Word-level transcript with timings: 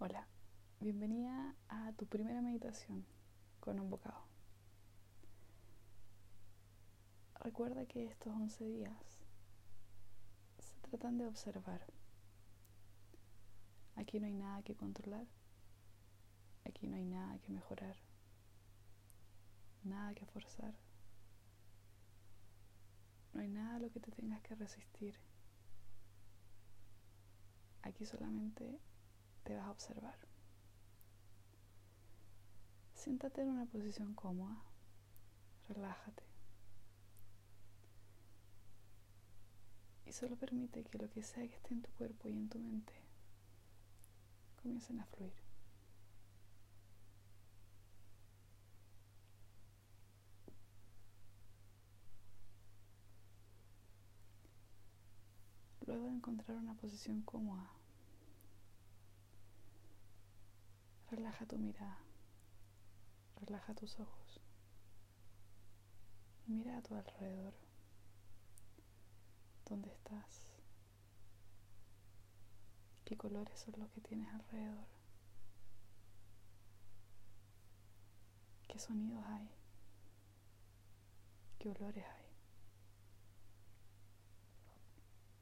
Hola, 0.00 0.28
bienvenida 0.78 1.56
a 1.68 1.92
tu 1.94 2.06
primera 2.06 2.40
meditación 2.40 3.04
con 3.58 3.80
un 3.80 3.90
bocado. 3.90 4.22
Recuerda 7.40 7.84
que 7.84 8.04
estos 8.04 8.32
11 8.32 8.64
días 8.64 9.24
se 10.60 10.78
tratan 10.88 11.18
de 11.18 11.26
observar. 11.26 11.84
Aquí 13.96 14.20
no 14.20 14.26
hay 14.26 14.34
nada 14.34 14.62
que 14.62 14.76
controlar, 14.76 15.26
aquí 16.64 16.86
no 16.86 16.94
hay 16.94 17.04
nada 17.04 17.36
que 17.40 17.50
mejorar, 17.50 17.96
nada 19.82 20.14
que 20.14 20.26
forzar, 20.26 20.76
no 23.32 23.40
hay 23.40 23.48
nada 23.48 23.74
a 23.74 23.80
lo 23.80 23.90
que 23.90 23.98
te 23.98 24.12
tengas 24.12 24.42
que 24.42 24.54
resistir. 24.54 25.18
Aquí 27.82 28.06
solamente 28.06 28.78
te 29.48 29.56
vas 29.56 29.64
a 29.64 29.70
observar. 29.70 30.14
Siéntate 32.92 33.40
en 33.40 33.48
una 33.48 33.64
posición 33.64 34.12
cómoda, 34.12 34.62
relájate. 35.70 36.22
Y 40.04 40.12
solo 40.12 40.36
permite 40.36 40.84
que 40.84 40.98
lo 40.98 41.08
que 41.08 41.22
sea 41.22 41.48
que 41.48 41.54
esté 41.54 41.72
en 41.72 41.80
tu 41.80 41.90
cuerpo 41.92 42.28
y 42.28 42.32
en 42.32 42.50
tu 42.50 42.58
mente 42.58 42.92
comiencen 44.60 45.00
a 45.00 45.06
fluir. 45.06 45.32
Luego 55.86 56.04
de 56.04 56.12
encontrar 56.12 56.58
una 56.58 56.74
posición 56.74 57.22
cómoda, 57.22 57.70
Relaja 61.28 61.46
tu 61.46 61.58
mirada, 61.58 61.98
relaja 63.36 63.74
tus 63.74 64.00
ojos 64.00 64.40
mira 66.48 66.78
a 66.78 66.82
tu 66.82 66.94
alrededor. 66.94 67.54
¿Dónde 69.66 69.90
estás? 69.90 70.54
¿Qué 73.04 73.16
colores 73.18 73.60
son 73.60 73.74
los 73.78 73.90
que 73.90 74.00
tienes 74.00 74.32
alrededor? 74.32 74.86
¿Qué 78.66 78.78
sonidos 78.78 79.24
hay? 79.26 79.50
¿Qué 81.58 81.68
olores 81.68 82.04
hay? 82.06 82.24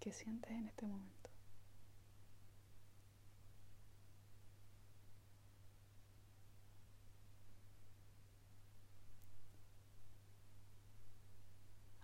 ¿Qué 0.00 0.12
sientes 0.12 0.50
en 0.50 0.66
este 0.66 0.86
momento? 0.86 1.30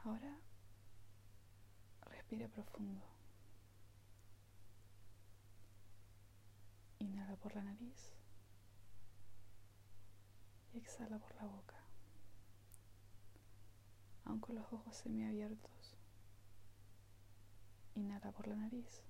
Ahora 0.05 0.39
respire 2.27 2.49
profundo. 2.49 3.07
Inhala 6.99 7.37
por 7.37 7.55
la 7.55 7.63
nariz 7.63 8.11
y 10.73 10.79
exhala 10.79 11.21
por 11.21 11.37
la 11.37 11.45
boca. 11.45 11.77
Aún 14.25 14.41
con 14.41 14.57
los 14.57 14.73
ojos 14.73 14.97
semiabiertos, 14.97 15.95
inhala 17.95 18.33
por 18.33 18.49
la 18.49 18.57
nariz 18.57 19.03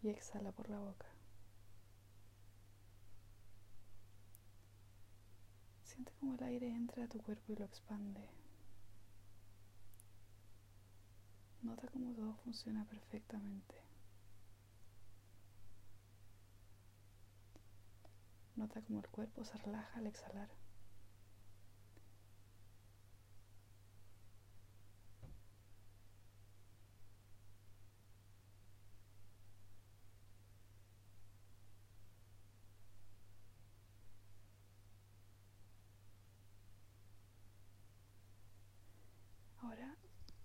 y 0.00 0.10
exhala 0.10 0.52
por 0.52 0.68
la 0.70 0.78
boca. 0.78 1.08
Siente 5.82 6.12
como 6.20 6.34
el 6.34 6.42
aire 6.44 6.68
entra 6.68 7.06
a 7.06 7.08
tu 7.08 7.20
cuerpo 7.20 7.52
y 7.52 7.56
lo 7.56 7.64
expande. 7.64 8.41
Nota 11.62 11.86
cómo 11.88 12.12
todo 12.12 12.34
funciona 12.44 12.84
perfectamente. 12.86 13.74
Nota 18.56 18.82
cómo 18.82 18.98
el 18.98 19.08
cuerpo 19.08 19.44
se 19.44 19.56
relaja 19.58 19.98
al 19.98 20.08
exhalar. 20.08 20.48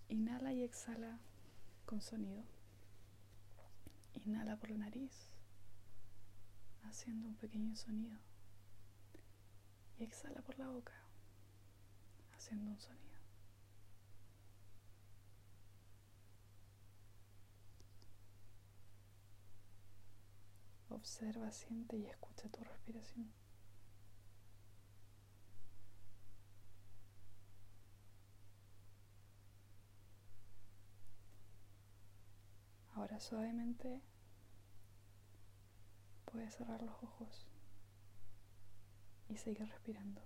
Inhala 0.08 0.52
y 0.52 0.62
exhala 0.62 1.18
con 1.84 2.00
sonido. 2.00 2.42
Inhala 4.14 4.56
por 4.56 4.70
la 4.70 4.78
nariz, 4.78 5.12
haciendo 6.82 7.28
un 7.28 7.36
pequeño 7.36 7.76
sonido. 7.76 8.18
Y 9.98 10.04
exhala 10.04 10.40
por 10.42 10.58
la 10.58 10.68
boca, 10.68 10.94
haciendo 12.36 12.70
un 12.70 12.80
sonido. 12.80 13.18
Observa, 20.88 21.50
siente 21.52 21.96
y 21.96 22.06
escucha 22.06 22.48
tu 22.48 22.64
respiración. 22.64 23.30
Suavemente 33.18 34.00
puedes 36.24 36.54
cerrar 36.54 36.80
los 36.82 37.02
ojos 37.02 37.46
y 39.28 39.36
seguir 39.36 39.68
respirando. 39.68 40.22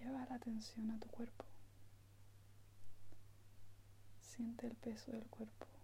Lleva 0.00 0.26
la 0.26 0.34
atención 0.34 0.90
a 0.90 0.98
tu 0.98 1.08
cuerpo. 1.08 1.44
Siente 4.20 4.66
el 4.66 4.74
peso 4.74 5.12
del 5.12 5.26
cuerpo. 5.28 5.77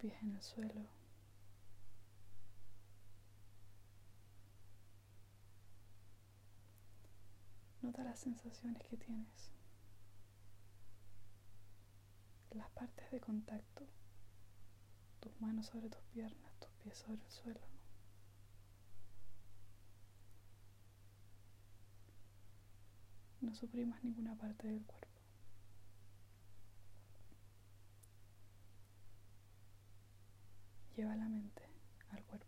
Pies 0.00 0.14
en 0.22 0.34
el 0.34 0.42
suelo. 0.42 0.86
Nota 7.82 8.02
las 8.04 8.18
sensaciones 8.18 8.82
que 8.84 8.96
tienes, 8.96 9.52
las 12.52 12.70
partes 12.70 13.10
de 13.10 13.20
contacto, 13.20 13.86
tus 15.20 15.38
manos 15.40 15.66
sobre 15.66 15.90
tus 15.90 16.02
piernas, 16.12 16.54
tus 16.60 16.70
pies 16.82 16.96
sobre 16.96 17.22
el 17.22 17.30
suelo. 17.30 17.60
No 23.42 23.54
suprimas 23.54 24.02
ninguna 24.02 24.34
parte 24.36 24.66
del 24.66 24.84
cuerpo. 24.84 25.19
Lleva 30.96 31.14
la 31.16 31.28
mente 31.28 31.62
al 32.10 32.22
cuerpo. 32.24 32.46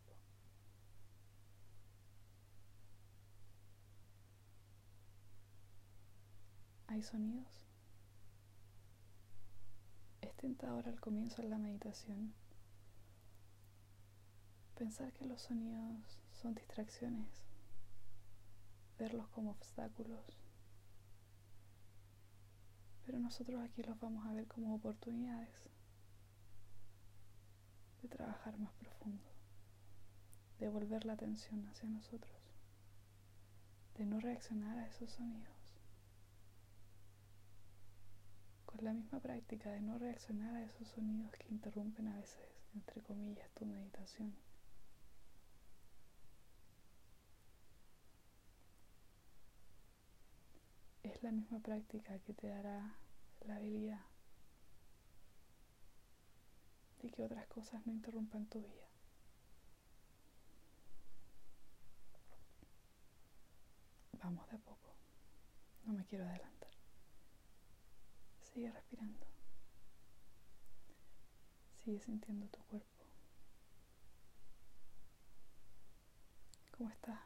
¿Hay 6.88 7.02
sonidos? 7.02 7.48
Es 10.20 10.34
tentador 10.36 10.88
al 10.88 11.00
comienzo 11.00 11.42
de 11.42 11.48
la 11.48 11.58
meditación 11.58 12.34
pensar 14.76 15.12
que 15.12 15.24
los 15.24 15.40
sonidos 15.40 16.18
son 16.32 16.54
distracciones, 16.54 17.28
verlos 18.98 19.28
como 19.28 19.52
obstáculos, 19.52 20.24
pero 23.06 23.18
nosotros 23.18 23.62
aquí 23.62 23.82
los 23.82 23.98
vamos 24.00 24.26
a 24.26 24.32
ver 24.32 24.46
como 24.48 24.74
oportunidades 24.74 25.48
de 28.02 28.08
trabajar 28.08 28.58
más 28.58 28.72
profundo, 28.74 29.22
de 30.58 30.68
volver 30.68 31.04
la 31.04 31.12
atención 31.12 31.66
hacia 31.68 31.88
nosotros, 31.88 32.36
de 33.96 34.04
no 34.04 34.20
reaccionar 34.20 34.78
a 34.78 34.86
esos 34.86 35.10
sonidos. 35.12 35.52
Con 38.66 38.84
la 38.84 38.92
misma 38.92 39.20
práctica 39.20 39.70
de 39.70 39.80
no 39.80 39.98
reaccionar 39.98 40.54
a 40.56 40.64
esos 40.64 40.88
sonidos 40.88 41.30
que 41.32 41.48
interrumpen 41.48 42.08
a 42.08 42.16
veces, 42.16 42.48
entre 42.74 43.02
comillas, 43.02 43.50
tu 43.54 43.66
meditación. 43.66 44.34
Es 51.02 51.22
la 51.22 51.32
misma 51.32 51.60
práctica 51.60 52.18
que 52.20 52.32
te 52.32 52.48
dará 52.48 52.96
la 53.46 53.56
habilidad 53.56 54.00
de 57.02 57.10
que 57.10 57.24
otras 57.24 57.46
cosas 57.48 57.84
no 57.86 57.92
interrumpan 57.92 58.46
tu 58.46 58.60
vida. 58.60 58.88
Vamos 64.22 64.48
de 64.48 64.56
a 64.56 64.58
poco. 64.60 64.94
No 65.84 65.92
me 65.92 66.04
quiero 66.04 66.24
adelantar. 66.24 66.70
Sigue 68.40 68.70
respirando. 68.70 69.26
Sigue 71.84 71.98
sintiendo 72.00 72.46
tu 72.48 72.60
cuerpo. 72.64 73.04
¿Cómo 76.70 76.90
está? 76.90 77.24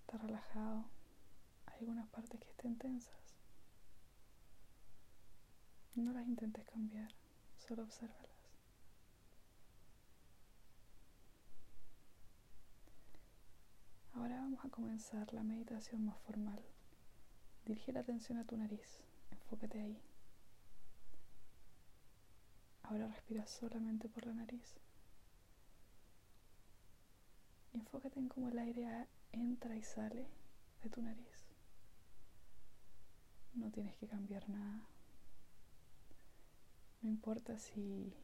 ¿Está 0.00 0.18
relajado? 0.18 0.84
¿Hay 1.66 1.78
algunas 1.80 2.06
partes 2.08 2.38
que 2.38 2.50
estén 2.50 2.76
tensas? 2.76 3.31
No 5.94 6.12
las 6.12 6.26
intentes 6.26 6.64
cambiar, 6.64 7.12
solo 7.58 7.82
obsérvalas. 7.82 8.30
Ahora 14.14 14.36
vamos 14.36 14.64
a 14.64 14.68
comenzar 14.68 15.32
la 15.34 15.42
meditación 15.42 16.04
más 16.04 16.18
formal. 16.20 16.60
Dirige 17.66 17.92
la 17.92 18.00
atención 18.00 18.38
a 18.38 18.44
tu 18.44 18.56
nariz, 18.56 19.02
enfócate 19.30 19.80
ahí. 19.80 20.00
Ahora 22.82 23.08
respira 23.08 23.46
solamente 23.46 24.08
por 24.08 24.26
la 24.26 24.34
nariz. 24.34 24.74
Y 27.72 27.78
enfócate 27.78 28.18
en 28.18 28.28
cómo 28.28 28.48
el 28.48 28.58
aire 28.58 29.08
entra 29.32 29.76
y 29.76 29.82
sale 29.82 30.26
de 30.82 30.90
tu 30.90 31.02
nariz. 31.02 31.46
No 33.54 33.70
tienes 33.70 33.96
que 33.96 34.06
cambiar 34.06 34.48
nada. 34.48 34.91
No 37.02 37.10
importa 37.10 37.58
si 37.58 38.14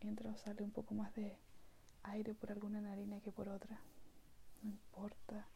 entra 0.00 0.30
o 0.30 0.36
sale 0.36 0.62
un 0.62 0.70
poco 0.70 0.94
más 0.94 1.14
de 1.14 1.38
aire 2.02 2.34
por 2.34 2.52
alguna 2.52 2.80
narina 2.80 3.20
que 3.20 3.32
por 3.32 3.48
otra. 3.48 3.80
No 4.62 4.70
importa 4.70 5.46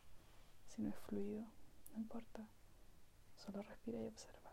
si 0.69 0.83
no 0.83 0.89
es 0.89 0.97
fluido. 0.97 1.45
No 1.93 1.99
importa. 1.99 2.47
Solo 3.37 3.63
respira 3.63 4.01
y 4.01 4.07
observa. 4.07 4.51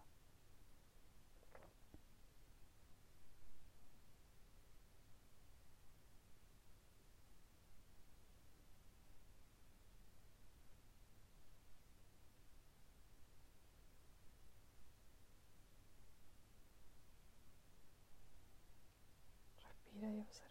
Respira 19.64 20.12
y 20.12 20.20
observa. 20.20 20.48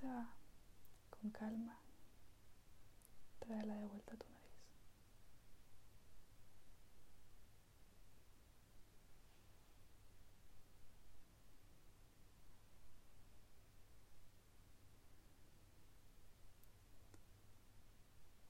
Con 0.00 1.30
calma, 1.30 1.78
tráela 3.38 3.76
de 3.76 3.86
vuelta 3.86 4.14
a 4.14 4.16
tu 4.16 4.26
nariz. 4.28 4.50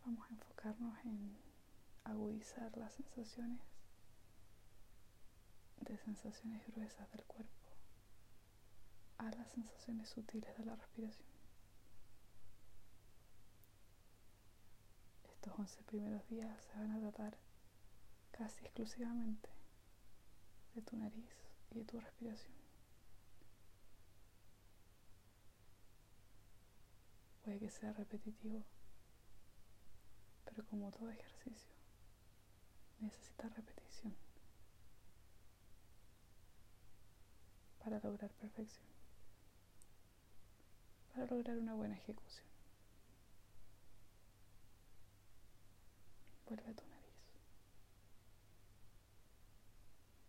Vamos 0.07 0.27
a 0.27 0.33
enfocarnos 0.33 0.99
en 1.05 1.37
agudizar 2.05 2.75
las 2.79 2.95
sensaciones 2.95 3.61
de 5.81 5.99
sensaciones 5.99 6.67
gruesas 6.69 7.11
del 7.13 7.25
cuerpo 7.25 7.53
a 9.19 9.31
las 9.31 9.51
sensaciones 9.51 10.09
sutiles 10.09 10.57
de 10.57 10.65
la 10.65 10.77
respiración. 10.77 11.34
Estos 15.45 15.59
11 15.59 15.83
primeros 15.83 16.27
días 16.31 16.65
se 16.65 16.79
van 16.79 16.91
a 16.93 17.01
tratar 17.01 17.37
casi 18.31 18.65
exclusivamente 18.65 19.51
de 20.75 20.81
tu 20.81 20.97
nariz 20.97 21.29
y 21.71 21.81
de 21.81 21.85
tu 21.85 22.01
respiración. 22.01 22.55
Puede 27.45 27.59
que 27.59 27.69
sea 27.69 27.93
repetitivo, 27.93 28.63
pero 30.47 30.65
como 30.65 30.91
todo 30.91 31.11
ejercicio, 31.11 31.75
necesita 33.01 33.47
repetición 33.51 34.15
para 37.81 38.01
lograr 38.01 38.31
perfección, 38.31 38.87
para 41.13 41.27
lograr 41.27 41.59
una 41.59 41.75
buena 41.75 41.97
ejecución. 41.97 42.54
Vuelve 46.49 46.71
a 46.71 46.75
tu 46.75 46.87
nariz. 46.87 47.15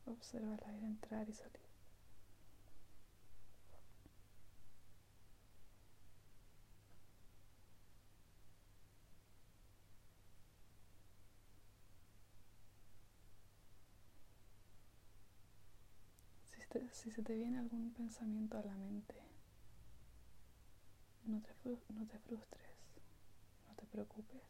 Observa 0.06 0.56
el 0.56 0.64
aire 0.66 0.86
entrar 0.86 1.28
y 1.30 1.34
salir. 1.34 1.66
Si, 16.92 17.12
se 17.12 17.22
te 17.22 17.36
viene 17.36 17.60
algún 17.60 17.94
pensamiento 17.94 18.58
a 18.58 18.64
la 18.64 18.76
mente, 18.76 19.16
no 21.26 21.42
te, 21.42 21.54
no 21.94 22.06
te 22.06 22.20
frustres, 22.20 22.70
no 23.68 23.76
te 23.76 23.86
preocupes. 23.86 24.42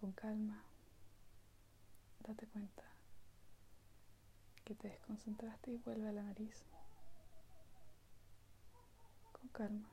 Con 0.00 0.12
calma, 0.12 0.62
date 2.20 2.46
cuenta 2.46 2.82
que 4.64 4.74
te 4.74 4.88
desconcentraste 4.88 5.72
y 5.72 5.76
vuelve 5.76 6.08
a 6.08 6.12
la 6.12 6.22
nariz. 6.22 6.64
Con 9.32 9.48
calma. 9.48 9.90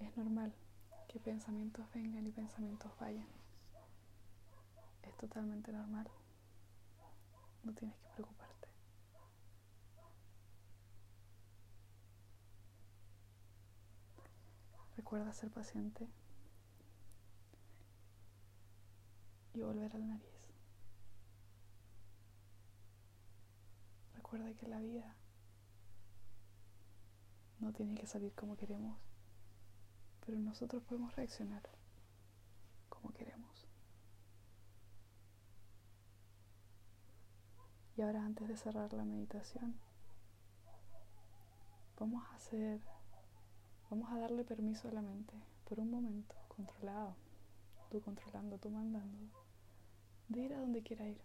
Es 0.00 0.14
normal 0.18 0.52
que 1.08 1.18
pensamientos 1.18 1.86
vengan 1.94 2.26
y 2.26 2.30
pensamientos 2.30 2.92
vayan. 3.00 3.28
Es 5.02 5.16
totalmente 5.16 5.72
normal. 5.72 6.10
No 7.64 7.72
tienes 7.74 7.96
que 7.98 8.08
preocuparte. 8.08 8.68
Recuerda 14.96 15.32
ser 15.32 15.50
paciente 15.50 16.08
y 19.54 19.60
volver 19.60 19.94
a 19.94 19.98
la 19.98 20.06
nariz. 20.06 20.48
Recuerda 24.14 24.54
que 24.54 24.66
la 24.68 24.80
vida 24.80 25.14
no 27.60 27.72
tiene 27.72 27.94
que 27.94 28.06
salir 28.06 28.34
como 28.34 28.56
queremos, 28.56 28.98
pero 30.24 30.38
nosotros 30.38 30.82
podemos 30.82 31.14
reaccionar 31.16 31.62
como 32.88 33.12
queremos. 33.12 33.68
Y 38.02 38.04
ahora 38.04 38.24
antes 38.24 38.48
de 38.48 38.56
cerrar 38.56 38.92
la 38.94 39.04
meditación, 39.04 39.76
vamos 42.00 42.24
a 42.24 42.34
hacer, 42.34 42.80
vamos 43.90 44.10
a 44.10 44.18
darle 44.18 44.42
permiso 44.42 44.88
a 44.88 44.92
la 44.92 45.02
mente 45.02 45.32
por 45.68 45.78
un 45.78 45.88
momento, 45.88 46.34
controlado, 46.48 47.14
tú 47.92 48.00
controlando, 48.00 48.58
tú 48.58 48.70
mandando, 48.70 49.32
de 50.26 50.40
ir 50.40 50.52
a 50.52 50.58
donde 50.58 50.82
quiera 50.82 51.06
ir, 51.06 51.22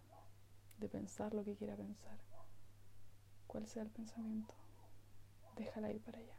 de 0.78 0.88
pensar 0.88 1.34
lo 1.34 1.44
que 1.44 1.56
quiera 1.56 1.76
pensar, 1.76 2.20
cuál 3.48 3.66
sea 3.66 3.82
el 3.82 3.90
pensamiento, 3.90 4.54
déjala 5.56 5.90
ir 5.90 6.00
para 6.04 6.20
allá. 6.20 6.38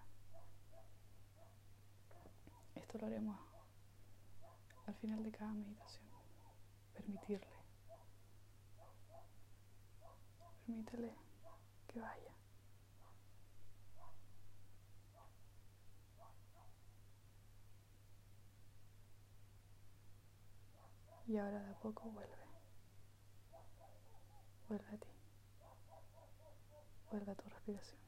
Esto 2.77 2.97
lo 2.99 3.09
haremos 3.09 3.41
al 4.87 4.95
final 4.95 5.21
de 5.25 5.33
cada 5.33 5.53
meditación, 5.53 6.07
permitirle. 6.95 7.58
Permítele 10.69 11.15
que 11.87 11.99
vaya. 11.99 12.35
Y 21.27 21.39
ahora 21.39 21.63
de 21.63 21.71
a 21.71 21.79
poco 21.79 22.11
vuelve. 22.11 22.37
Vuelve 24.69 24.89
a 24.95 24.99
ti. 24.99 25.09
Vuelve 27.11 27.33
a 27.33 27.35
tu 27.35 27.49
respiración. 27.49 28.01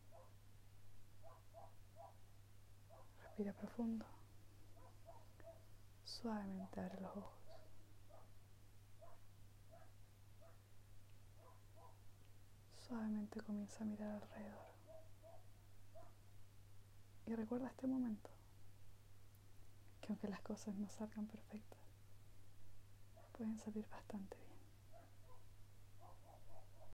Respira 3.23 3.55
profundo. 3.55 4.05
Suavemente 6.05 6.79
abre 6.79 7.01
los 7.01 7.17
ojos. 7.17 7.40
Suavemente 12.91 13.41
comienza 13.43 13.85
a 13.85 13.87
mirar 13.87 14.11
alrededor. 14.11 14.75
Y 17.25 17.37
recuerda 17.37 17.69
este 17.69 17.87
momento, 17.87 18.31
que 20.01 20.09
aunque 20.09 20.27
las 20.27 20.41
cosas 20.41 20.75
no 20.75 20.89
salgan 20.89 21.29
perfectas, 21.29 21.79
pueden 23.31 23.57
salir 23.61 23.89
bastante 23.89 24.37
bien. 24.39 24.50